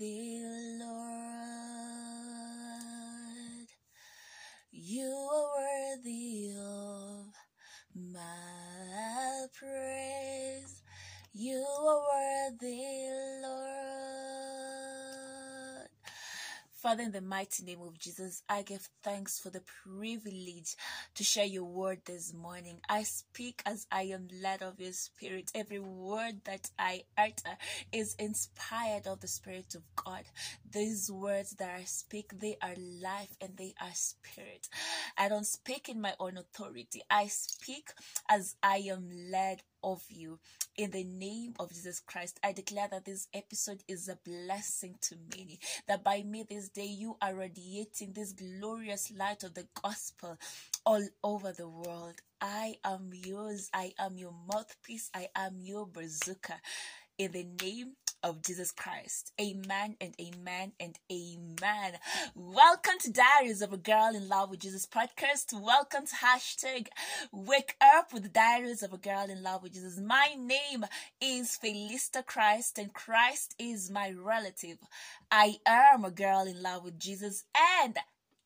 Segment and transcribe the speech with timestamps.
[0.00, 0.33] worthy,
[16.94, 20.76] Father, in the mighty name of Jesus, I give thanks for the privilege
[21.16, 22.78] to share your word this morning.
[22.88, 25.50] I speak as I am led of your spirit.
[25.56, 27.56] Every word that I utter
[27.90, 30.22] is inspired of the Spirit of God.
[30.70, 34.68] These words that I speak, they are life and they are spirit.
[35.18, 37.02] I don't speak in my own authority.
[37.10, 37.88] I speak
[38.30, 40.40] as I am led of you.
[40.76, 45.16] In the name of Jesus Christ, I declare that this episode is a blessing to
[45.36, 45.60] many.
[45.86, 50.36] That by me this day you are radiating this glorious light of the gospel
[50.84, 52.14] all over the world.
[52.40, 53.70] I am yours.
[53.72, 55.10] I am your mouthpiece.
[55.14, 56.60] I am your bazooka.
[57.16, 57.92] In the name
[58.24, 59.32] of Jesus Christ.
[59.38, 61.98] Amen and amen and amen.
[62.34, 65.52] Welcome to Diaries of a Girl in Love with Jesus podcast.
[65.52, 66.86] Welcome to hashtag
[67.30, 69.98] Wake Up with Diaries of a Girl in Love with Jesus.
[69.98, 70.86] My name
[71.20, 74.78] is Felista Christ and Christ is my relative.
[75.30, 77.44] I am a girl in love with Jesus
[77.82, 77.98] and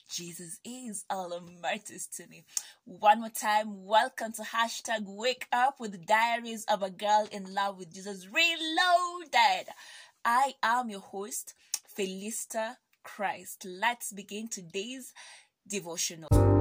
[0.08, 2.44] Jesus is all matters to me.
[2.84, 7.78] One more time, welcome to hashtag wake up with diaries of a girl in love
[7.78, 9.68] with Jesus reloaded.
[10.24, 11.54] I am your host,
[11.96, 13.66] Felista Christ.
[13.68, 15.12] Let's begin today's
[15.68, 16.57] devotional.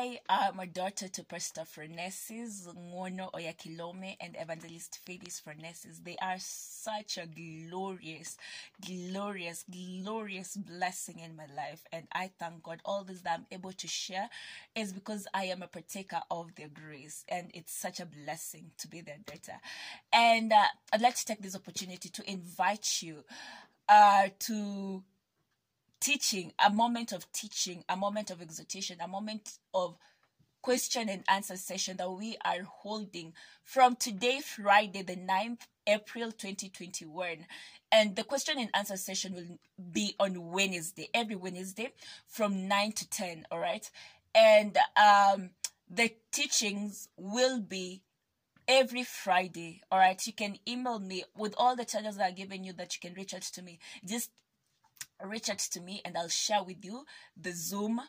[0.00, 6.02] I am a daughter to Pastor Frenesis, Ngono Oyakhilome, and Evangelist Phyllis Frenesis.
[6.02, 8.38] They are such a glorious,
[8.82, 11.84] glorious, glorious blessing in my life.
[11.92, 12.80] And I thank God.
[12.86, 14.30] All this that I'm able to share
[14.74, 17.26] is because I am a partaker of their grace.
[17.28, 19.60] And it's such a blessing to be their daughter.
[20.14, 23.24] And uh, I'd like to take this opportunity to invite you
[23.86, 25.02] uh, to
[26.00, 29.96] teaching, a moment of teaching, a moment of exhortation, a moment of
[30.62, 33.32] question and answer session that we are holding
[33.64, 37.46] from today, Friday, the 9th April 2021.
[37.92, 39.58] And the question and answer session will
[39.92, 41.92] be on Wednesday, every Wednesday
[42.26, 43.90] from 9 to 10, all right?
[44.34, 45.50] And um,
[45.88, 48.02] the teachings will be
[48.68, 49.82] every Friday.
[49.90, 50.24] All right.
[50.24, 53.16] You can email me with all the channels that are given you that you can
[53.16, 53.80] reach out to me.
[54.04, 54.30] Just
[55.24, 57.04] reach out to me and I'll share with you
[57.36, 58.00] the Zoom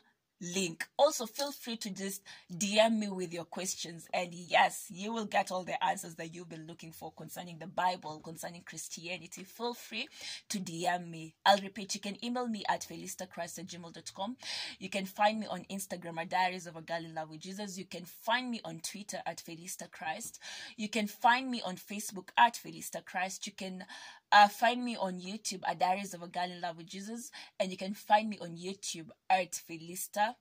[0.42, 0.86] link.
[0.98, 4.08] Also, feel free to just DM me with your questions.
[4.12, 7.68] And yes, you will get all the answers that you've been looking for concerning the
[7.68, 9.44] Bible, concerning Christianity.
[9.44, 10.08] Feel free
[10.48, 11.34] to DM me.
[11.46, 14.36] I'll repeat, you can email me at felistachrist at gmail.com.
[14.80, 17.78] You can find me on Instagram at Diaries of a Girl in Love with Jesus.
[17.78, 20.40] You can find me on Twitter at Felista Christ.
[20.76, 23.46] You can find me on Facebook at Felista Christ.
[23.46, 23.84] You can
[24.32, 27.70] uh, find me on YouTube at Diaries of a Girl in Love with Jesus, and
[27.70, 30.34] you can find me on YouTube at Felista.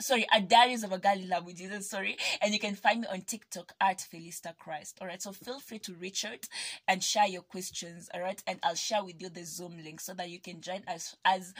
[0.00, 1.88] Sorry, at Diaries of a Girl in Love with Jesus.
[1.88, 4.98] Sorry, and you can find me on TikTok at Felista Christ.
[5.00, 6.46] All right, so feel free to reach out
[6.88, 8.08] and share your questions.
[8.12, 10.82] All right, and I'll share with you the Zoom link so that you can join
[10.88, 11.54] us as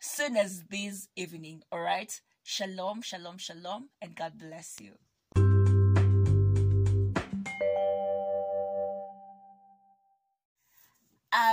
[0.00, 1.62] soon as this evening.
[1.70, 4.92] All right, shalom, shalom, shalom, and God bless you.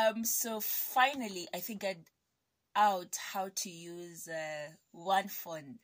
[0.07, 1.97] Um, so finally, I figured
[2.75, 5.79] out how to use uh, one phone.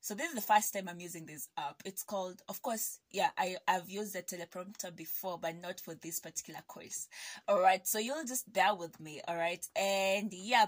[0.00, 1.80] So this is the first time I'm using this app.
[1.84, 6.18] It's called, of course, yeah, I, I've used the teleprompter before, but not for this
[6.18, 7.06] particular course.
[7.46, 9.64] All right, so you'll just bear with me, all right?
[9.76, 10.66] And yeah,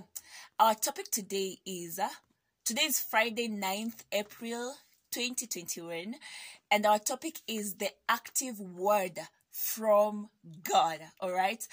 [0.61, 2.09] our topic today is, uh,
[2.65, 4.77] today is Friday, 9th April
[5.11, 6.15] 2021,
[6.71, 9.19] and our topic is the active word
[9.55, 10.29] from
[10.69, 10.99] God.
[11.21, 11.67] All right.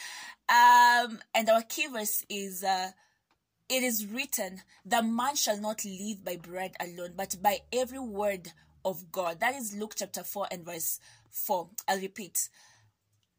[0.47, 2.91] Um, and our key verse is uh,
[3.67, 8.51] it is written that man shall not live by bread alone, but by every word
[8.85, 9.39] of God.
[9.39, 10.99] That is Luke chapter 4 and verse
[11.31, 11.69] 4.
[11.87, 12.49] I'll repeat.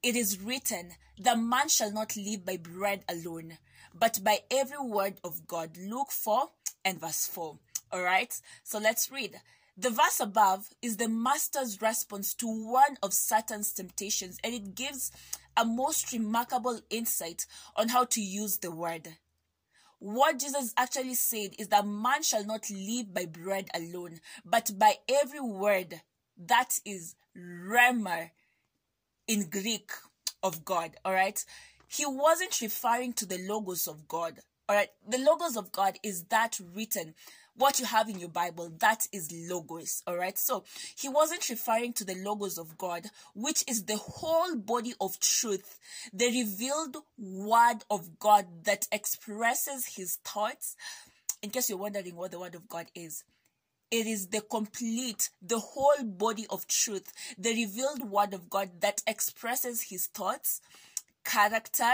[0.02, 0.90] It is written
[1.20, 3.58] that man shall not live by bread alone,
[3.94, 5.76] but by every word of God.
[5.78, 6.48] Luke 4
[6.84, 7.58] and verse 4.
[7.92, 8.34] All right.
[8.64, 9.40] So let's read.
[9.76, 15.10] The verse above is the master's response to one of Satan's temptations, and it gives
[15.56, 17.46] a most remarkable insight
[17.76, 19.08] on how to use the word.
[19.98, 24.94] What Jesus actually said is that man shall not live by bread alone, but by
[25.08, 26.00] every word
[26.36, 28.30] that is rhema
[29.26, 29.92] in Greek
[30.42, 30.96] of God.
[31.04, 31.42] All right.
[31.86, 34.40] He wasn't referring to the logos of God.
[34.68, 34.88] All right.
[35.08, 37.14] The logos of God is that written
[37.56, 40.38] what you have in your Bible, that is logos, all right?
[40.38, 40.64] So
[40.96, 45.78] he wasn't referring to the logos of God, which is the whole body of truth,
[46.12, 50.76] the revealed word of God that expresses his thoughts.
[51.42, 53.24] In case you're wondering what the word of God is,
[53.90, 59.02] it is the complete, the whole body of truth, the revealed word of God that
[59.06, 60.62] expresses his thoughts,
[61.24, 61.92] character,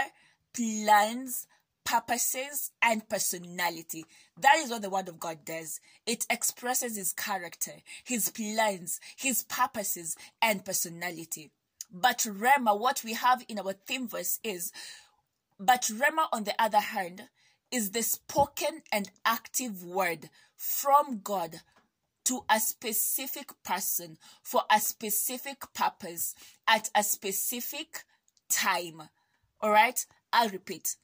[0.53, 1.45] plans,
[1.89, 4.05] purposes, and personality.
[4.39, 5.79] That is what the Word of God does.
[6.05, 7.71] It expresses His character,
[8.03, 11.49] His plans, His purposes, and personality.
[11.91, 14.71] But Rhema, what we have in our theme verse is,
[15.59, 17.23] but Rhema, on the other hand,
[17.71, 21.61] is the spoken and active word from God
[22.25, 26.35] to a specific person for a specific purpose
[26.67, 28.03] at a specific
[28.47, 29.01] time.
[29.59, 30.95] All right, I'll repeat.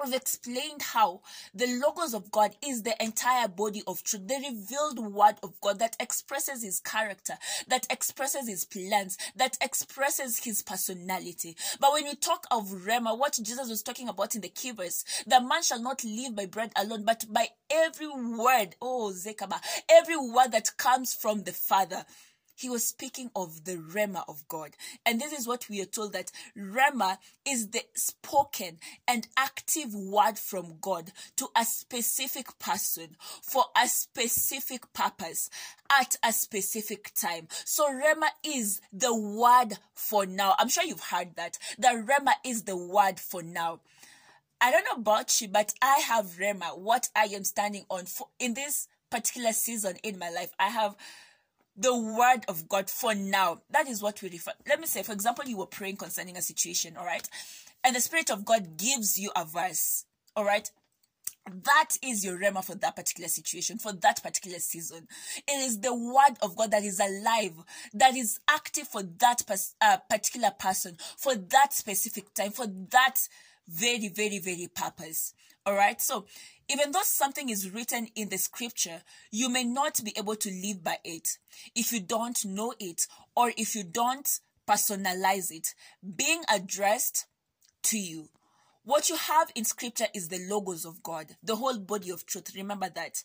[0.00, 1.20] We've explained how
[1.54, 5.78] the logos of God is the entire body of truth, the revealed word of God
[5.80, 7.34] that expresses his character,
[7.68, 11.56] that expresses his plans, that expresses his personality.
[11.78, 15.04] But when you talk of Rhema, what Jesus was talking about in the key verse,
[15.26, 19.60] the man shall not live by bread alone, but by every word, oh Zekaba,
[19.90, 22.06] every word that comes from the Father
[22.54, 24.70] he was speaking of the Rhema of God.
[25.04, 30.38] And this is what we are told that Rhema is the spoken and active word
[30.38, 35.50] from God to a specific person for a specific purpose
[35.90, 37.48] at a specific time.
[37.64, 40.54] So Rhema is the word for now.
[40.58, 41.58] I'm sure you've heard that.
[41.78, 43.80] The Rhema is the word for now.
[44.60, 48.28] I don't know about you, but I have Rhema, what I am standing on for
[48.38, 50.52] in this particular season in my life.
[50.58, 50.94] I have
[51.76, 53.62] the word of God for now.
[53.70, 54.52] That is what we refer.
[54.68, 57.28] Let me say, for example, you were praying concerning a situation, all right?
[57.84, 60.04] And the Spirit of God gives you a verse,
[60.36, 60.70] all right?
[61.50, 65.08] That is your rhema for that particular situation, for that particular season.
[65.48, 67.54] It is the word of God that is alive,
[67.94, 73.16] that is active for that pers- uh, particular person, for that specific time, for that
[73.66, 75.34] very, very, very purpose.
[75.66, 76.00] All right.
[76.00, 76.26] So
[76.72, 80.82] even though something is written in the scripture, you may not be able to live
[80.82, 81.38] by it
[81.74, 84.28] if you don't know it or if you don't
[84.66, 85.74] personalize it,
[86.16, 87.26] being addressed
[87.82, 88.28] to you.
[88.84, 92.52] What you have in scripture is the logos of God, the whole body of truth.
[92.56, 93.22] Remember that.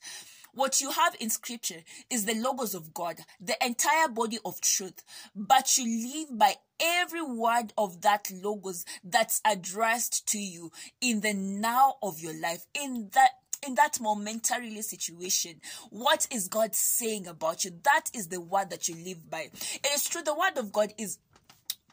[0.58, 5.04] What you have in scripture is the logos of God, the entire body of truth.
[5.36, 11.36] But you live by every word of that logos that's addressed to you in the
[11.36, 13.30] now of your life, in that
[13.68, 15.62] in that momentarily situation,
[15.92, 17.72] what is God saying about you?
[17.84, 19.50] That is the word that you live by.
[19.52, 21.20] It is true, the word of God is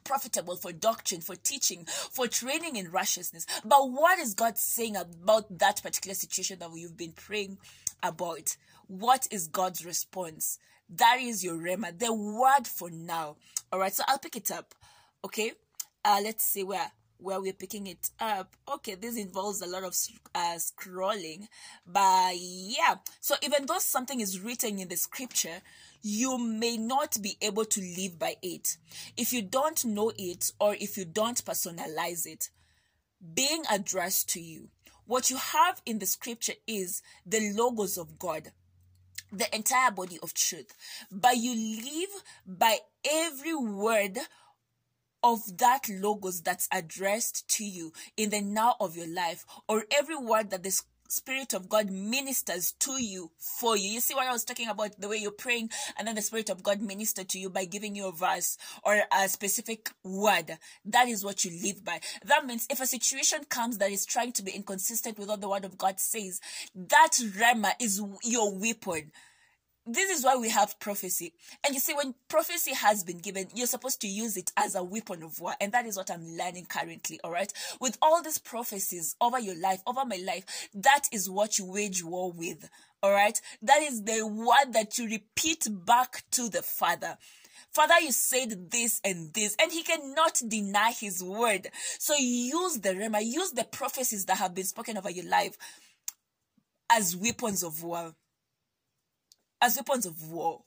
[0.05, 3.47] profitable for doctrine, for teaching, for training in righteousness.
[3.63, 7.59] But what is God saying about that particular situation that you've been praying
[8.05, 8.57] about?
[8.87, 10.59] What is God's response?
[10.89, 13.37] That is your rhema, the word for now.
[13.73, 14.75] All right, so I'll pick it up.
[15.25, 15.53] Okay,
[16.05, 18.55] uh, let's see where where we're picking it up.
[18.71, 19.97] Okay, this involves a lot of
[20.35, 21.49] uh, scrolling,
[21.87, 22.97] but yeah.
[23.21, 25.63] So even though something is written in the scripture,
[26.03, 28.77] you may not be able to live by it
[29.17, 32.51] if you don't know it or if you don't personalize it.
[33.35, 34.69] Being addressed to you,
[35.07, 38.51] what you have in the scripture is the logos of God
[39.33, 40.75] the entire body of truth,
[41.11, 44.19] but you live by every word
[45.23, 50.17] of that logos that's addressed to you in the now of your life, or every
[50.17, 50.83] word that the
[51.15, 53.89] Spirit of God ministers to you for you.
[53.89, 55.01] You see what I was talking about?
[55.01, 57.95] The way you're praying, and then the Spirit of God minister to you by giving
[57.95, 60.59] you a verse or a specific word.
[60.85, 62.01] That is what you live by.
[62.25, 65.49] That means if a situation comes that is trying to be inconsistent with what the
[65.49, 66.41] Word of God says,
[66.75, 69.13] that rhema is your weapon
[69.87, 71.35] this is why we have prophecy.
[71.65, 74.83] And you see, when prophecy has been given, you're supposed to use it as a
[74.83, 75.55] weapon of war.
[75.61, 77.53] And that is what I'm learning currently, all right?
[77.81, 82.03] With all these prophecies over your life, over my life, that is what you wage
[82.03, 82.71] war with,
[83.03, 83.39] all right?
[83.63, 87.19] That is the word that you repeat back to the Father.
[87.71, 91.69] Father, you said this and this, and he cannot deny his word.
[91.99, 95.59] So use the rhema, use the prophecies that have been spoken over your life
[96.91, 98.15] as weapons of war
[99.65, 100.61] as weapons of war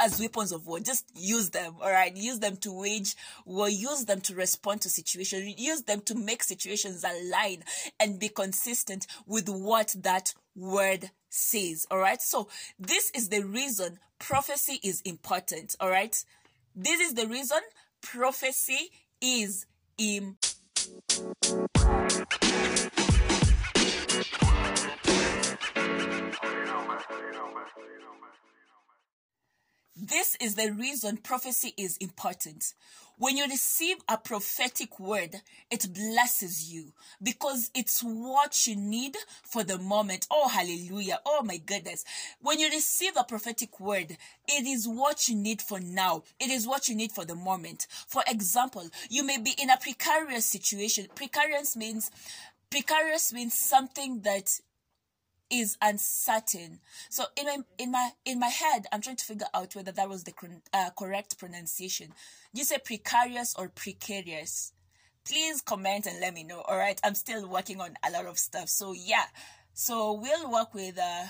[0.00, 0.80] as weapons of war.
[0.80, 2.16] Just use them, all right?
[2.16, 3.14] Use them to wage
[3.46, 7.62] war, use them to respond to situations, use them to make situations align
[8.00, 12.20] and be consistent with what that word says, all right?
[12.20, 16.16] So, this is the reason prophecy is important, all right?
[16.74, 17.60] This is the reason
[18.02, 19.64] prophecy is
[19.96, 20.54] important.
[29.96, 32.74] This is the reason prophecy is important.
[33.16, 35.36] When you receive a prophetic word,
[35.70, 40.26] it blesses you because it's what you need for the moment.
[40.32, 41.20] Oh, hallelujah.
[41.24, 42.04] Oh, my goodness.
[42.42, 44.16] When you receive a prophetic word,
[44.48, 46.24] it is what you need for now.
[46.40, 47.86] It is what you need for the moment.
[48.08, 51.06] For example, you may be in a precarious situation.
[51.14, 52.10] Precarious means
[52.68, 54.58] precarious means something that
[55.50, 56.80] is uncertain.
[57.10, 60.08] So in my in my in my head, I'm trying to figure out whether that
[60.08, 60.32] was the
[60.72, 62.12] uh, correct pronunciation.
[62.52, 64.72] You say precarious or precarious?
[65.26, 66.60] Please comment and let me know.
[66.60, 68.68] All right, I'm still working on a lot of stuff.
[68.68, 69.24] So yeah,
[69.72, 71.26] so we'll work with uh,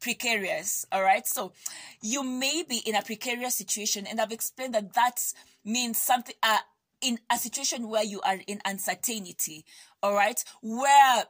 [0.00, 0.86] precarious.
[0.90, 1.52] All right, so
[2.00, 5.20] you may be in a precarious situation, and I've explained that that
[5.64, 6.34] means something.
[6.42, 6.58] Uh,
[7.02, 9.64] in a situation where you are in uncertainty,
[10.02, 11.24] all right, where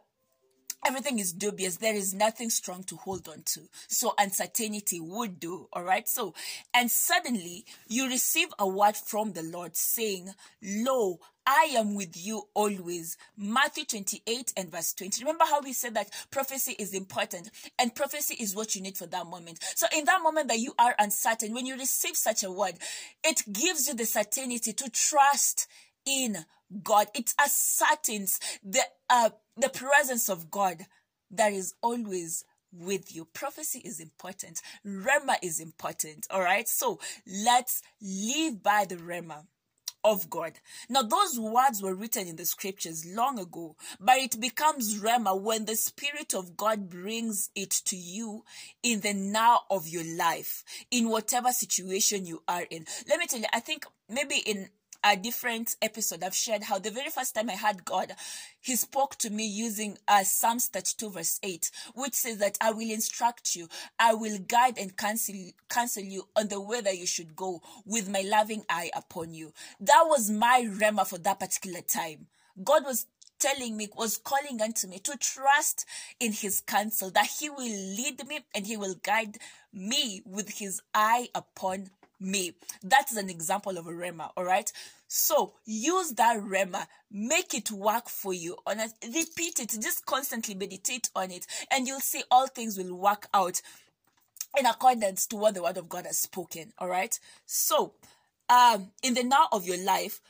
[0.86, 5.68] everything is dubious there is nothing strong to hold on to so uncertainty would do
[5.72, 6.34] all right so
[6.74, 10.30] and suddenly you receive a word from the lord saying
[10.62, 13.16] lo I am with you always.
[13.36, 15.24] Matthew 28 and verse 20.
[15.24, 19.06] Remember how we said that prophecy is important and prophecy is what you need for
[19.06, 19.58] that moment.
[19.74, 22.74] So, in that moment that you are uncertain, when you receive such a word,
[23.24, 25.66] it gives you the certainty to trust
[26.06, 26.44] in
[26.82, 27.08] God.
[27.14, 30.86] It ascertains the uh, the presence of God
[31.30, 33.26] that is always with you.
[33.26, 34.60] Prophecy is important.
[34.86, 36.26] Rhema is important.
[36.30, 36.68] All right.
[36.68, 39.44] So let's live by the Rhema
[40.04, 40.54] of God.
[40.88, 45.64] Now, those words were written in the scriptures long ago, but it becomes Rhema when
[45.64, 48.44] the Spirit of God brings it to you
[48.82, 52.84] in the now of your life, in whatever situation you are in.
[53.08, 54.70] Let me tell you, I think maybe in
[55.04, 58.12] a different episode, I've shared how the very first time I had God,
[58.60, 62.90] He spoke to me using uh, Psalms 32, verse 8, which says that I will
[62.90, 63.68] instruct you,
[63.98, 65.34] I will guide and counsel,
[65.68, 69.52] counsel you on the way that you should go with my loving eye upon you.
[69.80, 72.26] That was my rhema for that particular time.
[72.62, 73.06] God was
[73.42, 75.84] telling me, was calling unto me to trust
[76.20, 79.38] in his counsel, that he will lead me and he will guide
[79.72, 81.90] me with his eye upon
[82.22, 82.54] me.
[82.82, 84.70] That is an example of a rhema, all right?
[85.08, 88.56] So use that rhema, make it work for you.
[88.66, 92.94] On it, repeat it, just constantly meditate on it, and you'll see all things will
[92.94, 93.60] work out
[94.58, 96.72] in accordance to what the word of God has spoken.
[96.78, 97.18] All right.
[97.46, 97.94] So,
[98.48, 100.20] um, in the now of your life,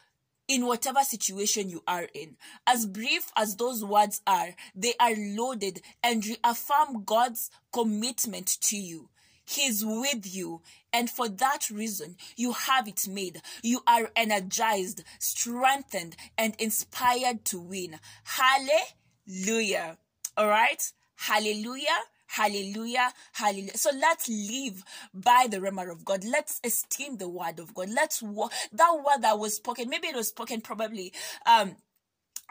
[0.48, 2.36] in whatever situation you are in.
[2.66, 9.08] As brief as those words are, they are loaded and reaffirm God's commitment to you.
[9.44, 10.62] He's with you.
[10.92, 13.40] And for that reason, you have it made.
[13.62, 17.98] You are energized, strengthened, and inspired to win.
[18.24, 19.98] Hallelujah.
[20.36, 20.82] All right?
[21.16, 21.98] Hallelujah.
[22.26, 23.12] Hallelujah.
[23.32, 23.76] Hallelujah.
[23.76, 24.82] So let's live
[25.12, 26.24] by the rhema of God.
[26.24, 27.90] Let's esteem the word of God.
[27.90, 29.90] Let's walk that word that was spoken.
[29.90, 31.12] Maybe it was spoken probably
[31.46, 31.76] um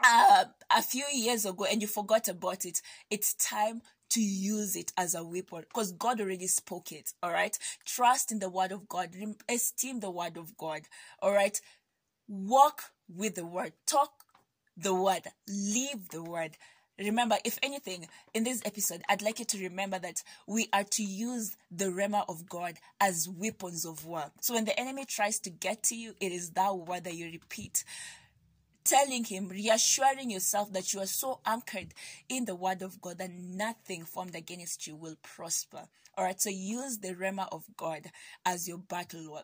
[0.04, 0.44] uh,
[0.76, 2.80] a few years ago and you forgot about it.
[3.10, 7.12] It's time to use it as a weapon because God already spoke it.
[7.22, 7.58] All right.
[7.84, 9.10] Trust in the word of God.
[9.48, 10.82] Esteem the word of God.
[11.20, 11.60] All right.
[12.28, 13.72] Walk with the word.
[13.86, 14.12] Talk
[14.76, 15.22] the word.
[15.48, 16.56] Live the word.
[16.98, 21.02] Remember, if anything, in this episode, I'd like you to remember that we are to
[21.02, 24.24] use the Rhema of God as weapons of war.
[24.40, 27.30] So when the enemy tries to get to you, it is that word that you
[27.32, 27.84] repeat
[28.84, 31.94] telling him, reassuring yourself that you are so anchored
[32.28, 35.82] in the word of God that nothing formed against you will prosper.
[36.16, 38.10] All right, so use the rhema of God
[38.44, 39.42] as your battle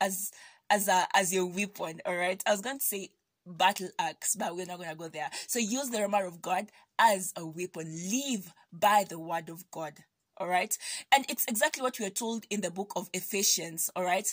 [0.00, 0.30] as
[0.68, 2.00] as a as your weapon.
[2.04, 3.10] All right, I was going to say
[3.46, 5.30] battle axe, but we're not going to go there.
[5.46, 6.66] So use the rhema of God
[6.98, 7.86] as a weapon.
[8.10, 9.94] Live by the word of God.
[10.36, 10.76] All right,
[11.14, 13.90] and it's exactly what we are told in the book of Ephesians.
[13.94, 14.26] All right,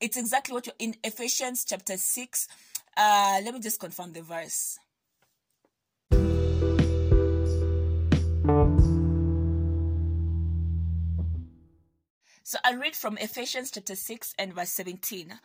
[0.00, 2.48] it's exactly what you're in Ephesians chapter six
[2.96, 4.78] uh, let me just confirm the verse.
[12.42, 15.40] So I read from Ephesians chapter 6 and verse 17.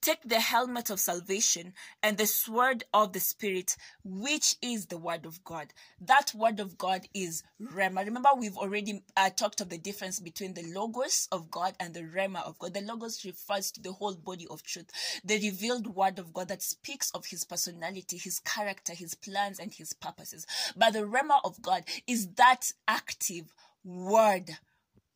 [0.00, 5.26] Take the helmet of salvation and the sword of the Spirit, which is the word
[5.26, 5.72] of God.
[6.00, 8.04] That word of God is Rhema.
[8.04, 12.02] Remember, we've already uh, talked of the difference between the Logos of God and the
[12.02, 12.74] Rhema of God.
[12.74, 14.90] The Logos refers to the whole body of truth,
[15.24, 19.74] the revealed word of God that speaks of his personality, his character, his plans, and
[19.74, 20.46] his purposes.
[20.76, 23.52] But the Rhema of God is that active
[23.84, 24.50] word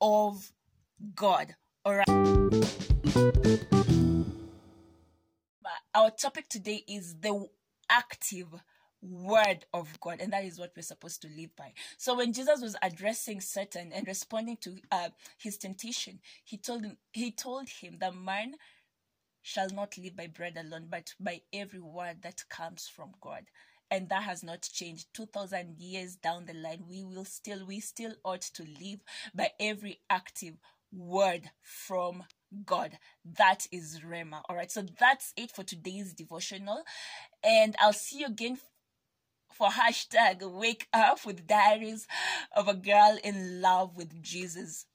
[0.00, 0.50] of
[1.14, 1.54] God.
[1.84, 3.81] All right
[5.94, 7.46] our topic today is the
[7.90, 8.48] active
[9.02, 11.72] word of God, and that is what we're supposed to live by.
[11.98, 15.08] So when Jesus was addressing Satan and responding to uh,
[15.38, 18.54] his temptation, he told him, he told him that man
[19.42, 23.44] shall not live by bread alone, but by every word that comes from God.
[23.90, 25.08] And that has not changed.
[25.12, 29.00] 2000 years down the line, we will still, we still ought to live
[29.34, 30.54] by every active
[30.90, 32.22] word from
[32.64, 32.98] God.
[33.24, 34.42] That is Rhema.
[34.48, 34.70] All right.
[34.70, 36.82] So that's it for today's devotional.
[37.42, 38.58] And I'll see you again
[39.52, 42.06] for hashtag wake up with diaries
[42.56, 44.86] of a girl in love with Jesus.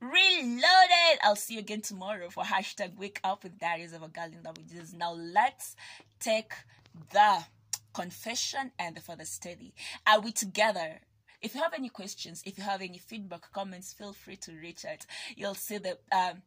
[0.00, 1.18] Reloaded.
[1.22, 4.42] I'll see you again tomorrow for hashtag wake up with diaries of a girl in
[4.42, 4.92] love with Jesus.
[4.92, 5.76] Now let's
[6.20, 6.52] take
[7.12, 7.44] the
[7.94, 9.72] confession and the further study.
[10.06, 11.00] Are we together?
[11.40, 14.84] If you have any questions, if you have any feedback, comments, feel free to reach
[14.84, 15.06] out.
[15.36, 16.42] You'll see the um,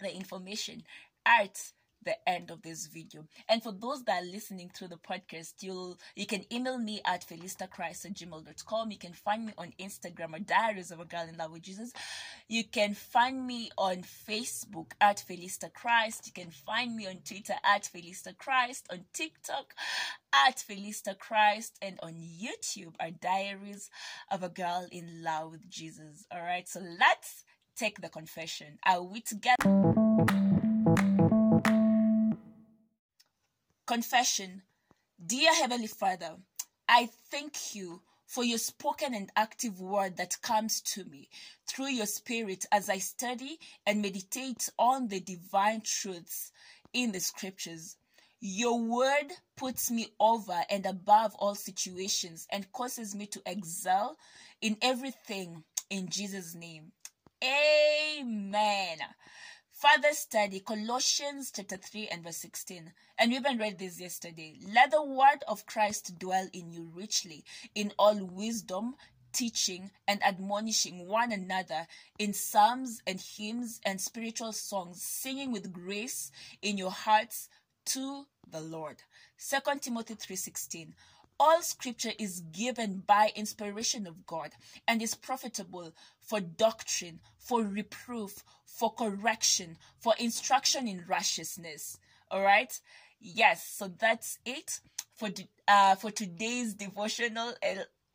[0.00, 0.82] the information
[1.26, 1.72] at
[2.04, 3.26] the end of this video.
[3.48, 7.26] And for those that are listening through the podcast, you'll you can email me at
[7.26, 8.90] felistachrist at gmail.com.
[8.90, 11.92] You can find me on Instagram at Diaries of a Girl in Love with Jesus.
[12.48, 16.26] You can find me on Facebook at Felista Christ.
[16.26, 19.74] You can find me on Twitter at Felista Christ, on TikTok
[20.32, 23.90] at Felista Christ, and on YouTube at Diaries
[24.30, 26.24] of a Girl in Love with Jesus.
[26.32, 27.44] All right, so let's
[27.76, 28.78] take the confession.
[28.86, 29.77] Are we together?
[33.88, 34.60] Confession
[35.24, 36.36] Dear Heavenly Father,
[36.86, 41.30] I thank you for your spoken and active word that comes to me
[41.66, 46.52] through your spirit as I study and meditate on the divine truths
[46.92, 47.96] in the scriptures.
[48.42, 54.18] Your word puts me over and above all situations and causes me to excel
[54.60, 56.92] in everything in Jesus' name.
[57.42, 58.98] Amen.
[59.80, 62.92] Further study Colossians chapter 3 and verse 16.
[63.16, 64.58] And we even read this yesterday.
[64.74, 67.44] Let the word of Christ dwell in you richly
[67.76, 68.96] in all wisdom,
[69.32, 71.86] teaching and admonishing one another
[72.18, 77.48] in psalms and hymns and spiritual songs, singing with grace in your hearts
[77.84, 78.96] to the Lord.
[79.38, 80.92] 2 Timothy 3:16
[81.40, 84.50] all scripture is given by inspiration of God
[84.86, 91.98] and is profitable for doctrine, for reproof, for correction, for instruction in righteousness.
[92.30, 92.78] All right?
[93.20, 94.80] Yes, so that's it
[95.14, 95.28] for
[95.66, 97.52] uh for today's devotional.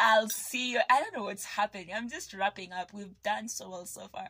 [0.06, 0.82] I'll see you.
[0.90, 1.92] I don't know what's happening.
[1.96, 2.94] I'm just wrapping up.
[2.94, 4.28] We've done so well so far.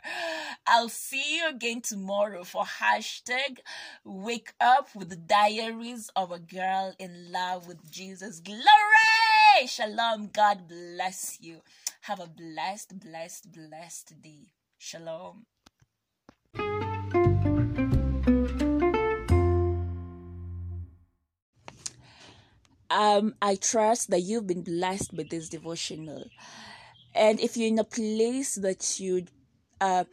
[0.67, 3.57] I'll see you again tomorrow for hashtag
[4.05, 8.39] wake up with the diaries of a girl in love with Jesus.
[8.39, 9.65] Glory!
[9.65, 10.29] Shalom.
[10.31, 11.61] God bless you.
[12.01, 14.49] Have a blessed, blessed, blessed day.
[14.77, 15.47] Shalom.
[22.93, 26.29] Um, I trust that you've been blessed with this devotional.
[27.15, 29.25] And if you're in a place that you
[29.81, 30.05] uh,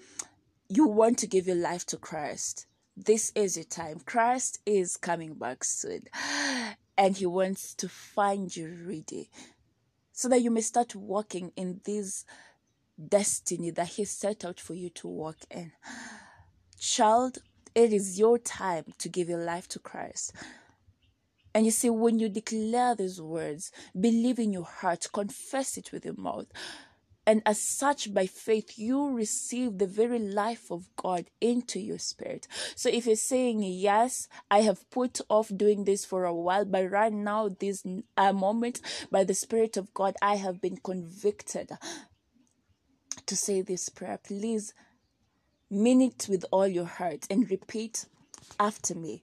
[0.69, 2.67] you want to give your life to Christ,
[2.97, 4.01] this is your time.
[4.05, 6.05] Christ is coming back soon,
[6.99, 9.31] and He wants to find you ready,
[10.13, 12.25] so that you may start walking in this
[13.09, 15.73] destiny that He set out for you to walk in.
[16.79, 17.39] Child,
[17.75, 20.33] it is your time to give your life to Christ.
[21.55, 26.05] And you see, when you declare these words, believe in your heart, confess it with
[26.05, 26.47] your mouth,
[27.27, 32.49] and as such, by faith, you receive the very life of God into your spirit.
[32.75, 36.91] So if you're saying, Yes, I have put off doing this for a while, but
[36.91, 37.85] right now, this
[38.17, 38.81] uh, moment,
[39.13, 41.71] by the Spirit of God, I have been convicted
[43.27, 44.19] to say this prayer.
[44.19, 44.75] Please
[45.71, 48.07] mean it with all your heart and repeat
[48.59, 49.23] after me.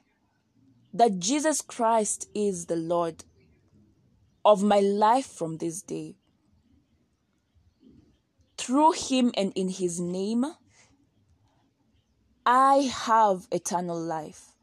[0.93, 3.23] that Jesus Christ is the Lord
[4.43, 6.15] of my life from this day.
[8.57, 10.45] Through him and in his name,
[12.45, 14.53] I have eternal life.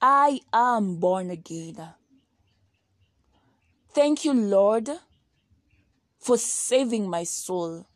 [0.00, 1.76] I am born again.
[3.92, 4.88] Thank you, Lord,
[6.18, 7.86] for saving my soul.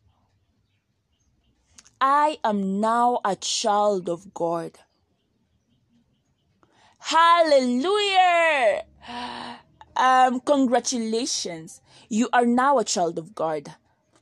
[2.01, 4.73] I am now a child of God.
[7.07, 8.85] Hallelujah.
[9.95, 11.83] Um, congratulations.
[12.09, 13.75] You are now a child of God.